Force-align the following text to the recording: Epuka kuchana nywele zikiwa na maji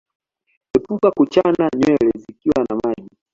Epuka 0.75 1.09
kuchana 1.17 1.65
nywele 1.79 2.11
zikiwa 2.21 2.61
na 2.67 2.75
maji 2.83 3.09